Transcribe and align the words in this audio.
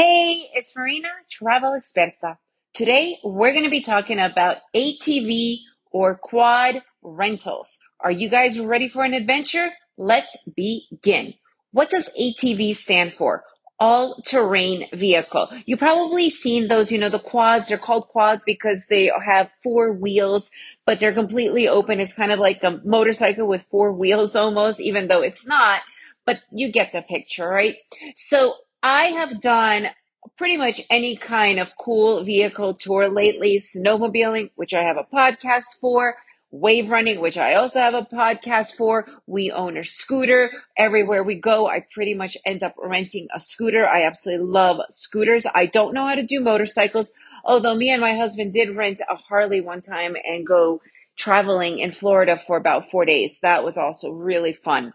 Hey, 0.00 0.48
it's 0.54 0.76
Marina, 0.76 1.08
travel 1.28 1.72
experta. 1.72 2.38
Today, 2.72 3.18
we're 3.24 3.50
going 3.50 3.64
to 3.64 3.68
be 3.68 3.80
talking 3.80 4.20
about 4.20 4.58
ATV 4.72 5.56
or 5.90 6.14
quad 6.14 6.82
rentals. 7.02 7.78
Are 7.98 8.12
you 8.12 8.28
guys 8.28 8.60
ready 8.60 8.88
for 8.88 9.02
an 9.02 9.12
adventure? 9.12 9.72
Let's 9.96 10.36
begin. 10.54 11.34
What 11.72 11.90
does 11.90 12.10
ATV 12.16 12.76
stand 12.76 13.12
for? 13.12 13.42
All 13.80 14.22
terrain 14.24 14.86
vehicle. 14.92 15.48
You 15.66 15.76
probably 15.76 16.30
seen 16.30 16.68
those, 16.68 16.92
you 16.92 16.98
know, 16.98 17.08
the 17.08 17.18
quads. 17.18 17.66
They're 17.66 17.76
called 17.76 18.06
quads 18.06 18.44
because 18.46 18.86
they 18.88 19.10
have 19.26 19.50
four 19.64 19.92
wheels, 19.92 20.52
but 20.86 21.00
they're 21.00 21.12
completely 21.12 21.66
open. 21.66 21.98
It's 21.98 22.14
kind 22.14 22.30
of 22.30 22.38
like 22.38 22.62
a 22.62 22.80
motorcycle 22.84 23.48
with 23.48 23.62
four 23.62 23.92
wheels 23.92 24.36
almost, 24.36 24.78
even 24.78 25.08
though 25.08 25.22
it's 25.22 25.44
not 25.44 25.82
but 26.28 26.44
you 26.52 26.70
get 26.70 26.92
the 26.92 27.00
picture, 27.00 27.48
right? 27.48 27.76
So 28.14 28.54
I 28.82 29.06
have 29.06 29.40
done 29.40 29.88
pretty 30.36 30.56
much 30.56 30.80
any 30.88 31.16
kind 31.16 31.58
of 31.58 31.76
cool 31.76 32.22
vehicle 32.22 32.74
tour 32.74 33.08
lately 33.08 33.58
snowmobiling, 33.58 34.50
which 34.54 34.72
I 34.72 34.82
have 34.82 34.96
a 34.96 35.02
podcast 35.02 35.80
for, 35.80 36.16
wave 36.52 36.88
running, 36.88 37.20
which 37.20 37.36
I 37.36 37.54
also 37.54 37.80
have 37.80 37.94
a 37.94 38.02
podcast 38.02 38.76
for. 38.76 39.06
We 39.26 39.50
own 39.50 39.76
a 39.76 39.84
scooter. 39.84 40.52
Everywhere 40.76 41.24
we 41.24 41.34
go, 41.34 41.68
I 41.68 41.84
pretty 41.92 42.14
much 42.14 42.36
end 42.46 42.62
up 42.62 42.76
renting 42.78 43.26
a 43.34 43.40
scooter. 43.40 43.86
I 43.86 44.04
absolutely 44.04 44.46
love 44.46 44.80
scooters. 44.90 45.44
I 45.52 45.66
don't 45.66 45.92
know 45.92 46.06
how 46.06 46.14
to 46.14 46.22
do 46.22 46.40
motorcycles, 46.40 47.10
although 47.44 47.74
me 47.74 47.90
and 47.90 48.00
my 48.00 48.14
husband 48.14 48.52
did 48.52 48.76
rent 48.76 49.00
a 49.10 49.16
Harley 49.16 49.60
one 49.60 49.80
time 49.80 50.14
and 50.24 50.46
go 50.46 50.80
traveling 51.16 51.80
in 51.80 51.90
Florida 51.90 52.36
for 52.36 52.56
about 52.56 52.90
four 52.90 53.04
days. 53.04 53.40
That 53.42 53.64
was 53.64 53.76
also 53.76 54.10
really 54.12 54.52
fun. 54.52 54.94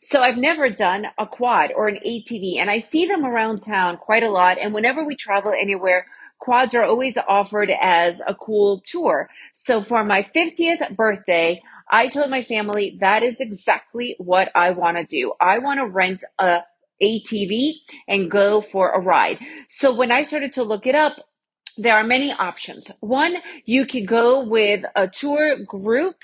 So 0.00 0.22
I've 0.22 0.36
never 0.36 0.68
done 0.68 1.06
a 1.18 1.26
quad 1.26 1.72
or 1.74 1.88
an 1.88 1.98
ATV, 2.06 2.58
and 2.58 2.70
I 2.70 2.78
see 2.78 3.06
them 3.06 3.24
around 3.24 3.62
town 3.62 3.96
quite 3.96 4.22
a 4.22 4.30
lot. 4.30 4.58
And 4.58 4.74
whenever 4.74 5.04
we 5.04 5.16
travel 5.16 5.52
anywhere, 5.52 6.06
quads 6.38 6.74
are 6.74 6.84
always 6.84 7.16
offered 7.16 7.70
as 7.80 8.20
a 8.26 8.34
cool 8.34 8.80
tour. 8.84 9.30
So 9.52 9.80
for 9.80 10.04
my 10.04 10.22
50th 10.22 10.94
birthday, 10.94 11.62
I 11.90 12.08
told 12.08 12.30
my 12.30 12.42
family 12.42 12.98
that 13.00 13.22
is 13.22 13.40
exactly 13.40 14.16
what 14.18 14.50
I 14.54 14.70
want 14.70 14.96
to 14.96 15.04
do. 15.04 15.32
I 15.40 15.58
want 15.58 15.80
to 15.80 15.86
rent 15.86 16.22
a 16.38 16.60
ATV 17.02 17.74
and 18.08 18.30
go 18.30 18.60
for 18.60 18.90
a 18.90 19.00
ride. 19.00 19.38
So 19.68 19.92
when 19.92 20.12
I 20.12 20.22
started 20.22 20.52
to 20.54 20.62
look 20.62 20.86
it 20.86 20.94
up, 20.94 21.16
there 21.76 21.94
are 21.94 22.04
many 22.04 22.32
options. 22.32 22.90
One, 23.00 23.36
you 23.64 23.86
could 23.86 24.06
go 24.06 24.46
with 24.46 24.84
a 24.94 25.08
tour 25.08 25.56
group 25.64 26.16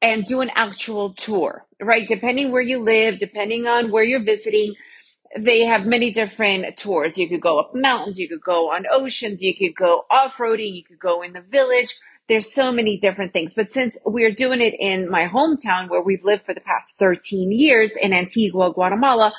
and 0.00 0.24
do 0.24 0.40
an 0.40 0.50
actual 0.54 1.12
tour, 1.12 1.66
right? 1.80 2.06
Depending 2.06 2.52
where 2.52 2.62
you 2.62 2.82
live, 2.82 3.18
depending 3.18 3.66
on 3.66 3.90
where 3.90 4.04
you're 4.04 4.22
visiting, 4.22 4.74
they 5.36 5.60
have 5.60 5.86
many 5.86 6.12
different 6.12 6.76
tours. 6.76 7.18
You 7.18 7.28
could 7.28 7.40
go 7.40 7.58
up 7.58 7.74
mountains, 7.74 8.18
you 8.18 8.28
could 8.28 8.40
go 8.40 8.70
on 8.70 8.86
oceans, 8.90 9.42
you 9.42 9.54
could 9.56 9.74
go 9.74 10.04
off 10.10 10.36
roading, 10.38 10.74
you 10.74 10.84
could 10.84 10.98
go 10.98 11.22
in 11.22 11.32
the 11.32 11.40
village. 11.40 11.94
There's 12.28 12.52
so 12.52 12.72
many 12.72 12.98
different 12.98 13.32
things. 13.32 13.54
But 13.54 13.70
since 13.70 13.98
we're 14.04 14.32
doing 14.32 14.60
it 14.60 14.74
in 14.78 15.10
my 15.10 15.26
hometown 15.26 15.88
where 15.88 16.02
we've 16.02 16.24
lived 16.24 16.44
for 16.44 16.54
the 16.54 16.60
past 16.60 16.98
13 16.98 17.52
years 17.52 17.96
in 17.96 18.12
Antigua, 18.12 18.72
Guatemala, 18.72 19.32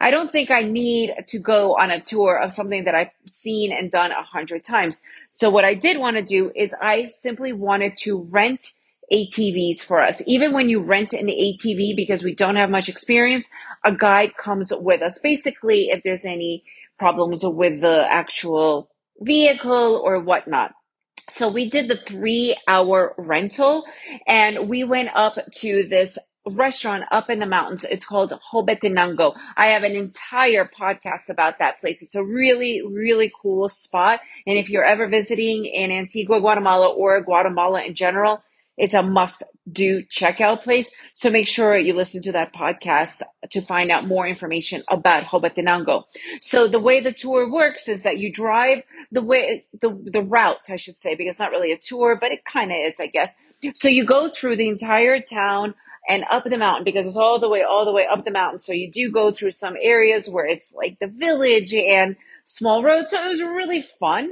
I 0.00 0.10
don't 0.10 0.30
think 0.30 0.50
I 0.50 0.62
need 0.62 1.14
to 1.28 1.38
go 1.38 1.76
on 1.76 1.90
a 1.90 2.00
tour 2.00 2.38
of 2.38 2.52
something 2.52 2.84
that 2.84 2.94
I've 2.94 3.10
seen 3.24 3.72
and 3.72 3.90
done 3.90 4.12
a 4.12 4.22
hundred 4.22 4.62
times. 4.62 5.02
So 5.30 5.50
what 5.50 5.64
I 5.64 5.74
did 5.74 5.98
want 5.98 6.16
to 6.16 6.22
do 6.22 6.52
is 6.54 6.74
I 6.80 7.08
simply 7.08 7.52
wanted 7.52 7.96
to 8.02 8.22
rent 8.30 8.72
ATVs 9.12 9.78
for 9.78 10.00
us. 10.00 10.22
Even 10.26 10.52
when 10.52 10.68
you 10.68 10.82
rent 10.82 11.12
an 11.12 11.28
ATV, 11.28 11.94
because 11.94 12.22
we 12.22 12.34
don't 12.34 12.56
have 12.56 12.70
much 12.70 12.88
experience, 12.88 13.46
a 13.84 13.92
guide 13.92 14.36
comes 14.36 14.72
with 14.74 15.02
us. 15.02 15.18
Basically, 15.18 15.88
if 15.88 16.02
there's 16.02 16.24
any 16.24 16.64
problems 16.98 17.44
with 17.44 17.80
the 17.80 18.06
actual 18.10 18.90
vehicle 19.20 20.02
or 20.04 20.20
whatnot. 20.20 20.72
So 21.28 21.48
we 21.48 21.68
did 21.68 21.88
the 21.88 21.96
three 21.96 22.56
hour 22.68 23.14
rental 23.18 23.84
and 24.26 24.68
we 24.68 24.84
went 24.84 25.10
up 25.14 25.38
to 25.56 25.82
this 25.82 26.18
restaurant 26.46 27.04
up 27.10 27.28
in 27.28 27.40
the 27.40 27.46
mountains. 27.46 27.84
It's 27.84 28.04
called 28.04 28.32
Hobbitenango. 28.52 29.34
I 29.56 29.66
have 29.68 29.82
an 29.82 29.96
entire 29.96 30.64
podcast 30.64 31.28
about 31.28 31.58
that 31.58 31.80
place. 31.80 32.02
It's 32.02 32.14
a 32.14 32.24
really, 32.24 32.82
really 32.82 33.32
cool 33.42 33.68
spot. 33.68 34.20
And 34.46 34.56
if 34.56 34.70
you're 34.70 34.84
ever 34.84 35.08
visiting 35.08 35.66
in 35.66 35.90
Antigua, 35.90 36.40
Guatemala 36.40 36.88
or 36.88 37.20
Guatemala 37.20 37.82
in 37.82 37.94
general, 37.94 38.42
it's 38.76 38.94
a 38.94 39.02
must 39.02 39.42
do 39.70 40.02
checkout 40.04 40.62
place. 40.62 40.90
So 41.14 41.30
make 41.30 41.48
sure 41.48 41.76
you 41.76 41.94
listen 41.94 42.22
to 42.22 42.32
that 42.32 42.54
podcast 42.54 43.22
to 43.50 43.60
find 43.60 43.90
out 43.90 44.06
more 44.06 44.26
information 44.26 44.82
about 44.88 45.24
Hobbitenango. 45.24 46.04
So 46.40 46.68
the 46.68 46.78
way 46.78 47.00
the 47.00 47.12
tour 47.12 47.50
works 47.50 47.88
is 47.88 48.02
that 48.02 48.18
you 48.18 48.30
drive 48.32 48.82
the 49.10 49.22
way, 49.22 49.64
the, 49.80 49.90
the 50.04 50.22
route, 50.22 50.68
I 50.70 50.76
should 50.76 50.96
say, 50.96 51.14
because 51.14 51.32
it's 51.32 51.40
not 51.40 51.50
really 51.50 51.72
a 51.72 51.78
tour, 51.78 52.16
but 52.20 52.32
it 52.32 52.44
kind 52.44 52.70
of 52.70 52.76
is, 52.78 53.00
I 53.00 53.06
guess. 53.06 53.32
So 53.74 53.88
you 53.88 54.04
go 54.04 54.28
through 54.28 54.56
the 54.56 54.68
entire 54.68 55.20
town 55.20 55.74
and 56.08 56.24
up 56.30 56.44
the 56.44 56.58
mountain 56.58 56.84
because 56.84 57.06
it's 57.06 57.16
all 57.16 57.38
the 57.38 57.48
way, 57.48 57.62
all 57.62 57.84
the 57.84 57.92
way 57.92 58.06
up 58.06 58.24
the 58.24 58.30
mountain. 58.30 58.58
So 58.58 58.72
you 58.72 58.90
do 58.90 59.10
go 59.10 59.32
through 59.32 59.52
some 59.52 59.76
areas 59.80 60.28
where 60.28 60.46
it's 60.46 60.72
like 60.74 60.98
the 61.00 61.08
village 61.08 61.74
and 61.74 62.16
small 62.44 62.82
roads. 62.82 63.10
So 63.10 63.24
it 63.24 63.28
was 63.28 63.42
really 63.42 63.82
fun. 63.82 64.30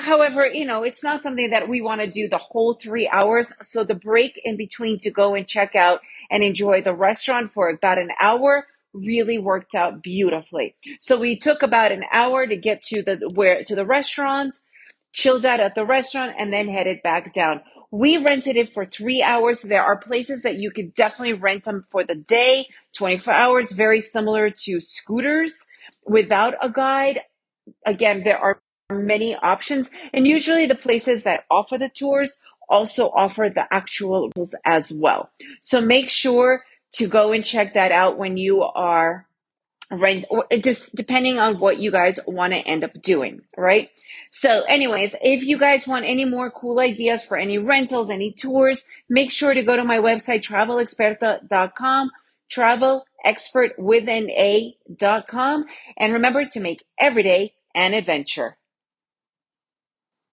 However, 0.00 0.46
you 0.46 0.64
know, 0.64 0.82
it's 0.82 1.04
not 1.04 1.22
something 1.22 1.50
that 1.50 1.68
we 1.68 1.80
want 1.80 2.00
to 2.00 2.10
do 2.10 2.28
the 2.28 2.38
whole 2.38 2.74
three 2.74 3.08
hours. 3.08 3.52
So 3.62 3.84
the 3.84 3.94
break 3.94 4.40
in 4.44 4.56
between 4.56 4.98
to 5.00 5.10
go 5.10 5.34
and 5.34 5.46
check 5.46 5.74
out 5.76 6.00
and 6.30 6.42
enjoy 6.42 6.82
the 6.82 6.94
restaurant 6.94 7.50
for 7.50 7.68
about 7.68 7.98
an 7.98 8.10
hour 8.20 8.66
really 8.92 9.38
worked 9.38 9.74
out 9.74 10.02
beautifully. 10.02 10.74
So 10.98 11.18
we 11.18 11.36
took 11.36 11.62
about 11.62 11.92
an 11.92 12.04
hour 12.12 12.46
to 12.46 12.56
get 12.56 12.82
to 12.84 13.02
the 13.02 13.30
where 13.34 13.62
to 13.64 13.74
the 13.74 13.86
restaurant, 13.86 14.58
chilled 15.12 15.44
out 15.44 15.60
at 15.60 15.74
the 15.74 15.84
restaurant, 15.84 16.34
and 16.38 16.52
then 16.52 16.68
headed 16.68 17.02
back 17.02 17.32
down. 17.32 17.60
We 17.92 18.18
rented 18.18 18.56
it 18.56 18.72
for 18.72 18.84
three 18.84 19.22
hours. 19.22 19.62
There 19.62 19.82
are 19.82 19.96
places 19.96 20.42
that 20.42 20.56
you 20.56 20.70
could 20.70 20.94
definitely 20.94 21.34
rent 21.34 21.64
them 21.64 21.82
for 21.90 22.04
the 22.04 22.14
day, 22.14 22.66
24 22.96 23.34
hours, 23.34 23.72
very 23.72 24.00
similar 24.00 24.50
to 24.50 24.80
scooters 24.80 25.54
without 26.04 26.54
a 26.62 26.70
guide. 26.70 27.20
Again, 27.84 28.22
there 28.24 28.38
are 28.38 28.60
many 28.90 29.34
options. 29.36 29.90
And 30.12 30.26
usually 30.26 30.66
the 30.66 30.74
places 30.74 31.24
that 31.24 31.44
offer 31.50 31.78
the 31.78 31.88
tours 31.88 32.38
also 32.68 33.10
offer 33.10 33.50
the 33.52 33.66
actual 33.72 34.30
rules 34.36 34.54
as 34.64 34.92
well. 34.92 35.30
So 35.60 35.80
make 35.80 36.08
sure 36.08 36.64
to 36.92 37.08
go 37.08 37.32
and 37.32 37.44
check 37.44 37.74
that 37.74 37.92
out 37.92 38.18
when 38.18 38.36
you 38.36 38.62
are 38.62 39.26
rent 39.90 40.24
or 40.30 40.46
just 40.62 40.94
depending 40.94 41.38
on 41.38 41.58
what 41.58 41.78
you 41.78 41.90
guys 41.90 42.20
want 42.26 42.52
to 42.52 42.58
end 42.58 42.84
up 42.84 42.92
doing, 43.02 43.42
right? 43.56 43.88
So 44.30 44.62
anyways, 44.68 45.16
if 45.22 45.42
you 45.42 45.58
guys 45.58 45.86
want 45.86 46.04
any 46.04 46.24
more 46.24 46.50
cool 46.50 46.78
ideas 46.78 47.24
for 47.24 47.36
any 47.36 47.58
rentals, 47.58 48.10
any 48.10 48.32
tours, 48.32 48.84
make 49.08 49.32
sure 49.32 49.52
to 49.52 49.62
go 49.62 49.76
to 49.76 49.84
my 49.84 49.98
website, 49.98 50.42
travelexperta.com, 50.42 52.10
travel 52.48 53.04
expert 53.24 53.72
with 53.78 54.08
an 54.08 54.30
A.com. 54.30 55.66
And 55.96 56.12
remember 56.12 56.44
to 56.46 56.60
make 56.60 56.84
every 56.98 57.24
day 57.24 57.54
an 57.74 57.94
adventure. 57.94 58.56